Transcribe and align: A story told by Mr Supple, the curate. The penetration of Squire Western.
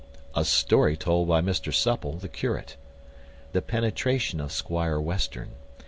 A 0.33 0.43
story 0.43 0.97
told 0.97 1.27
by 1.27 1.41
Mr 1.41 1.71
Supple, 1.71 2.13
the 2.13 2.27
curate. 2.27 2.75
The 3.51 3.61
penetration 3.61 4.39
of 4.41 4.51
Squire 4.51 4.99
Western. 4.99 5.51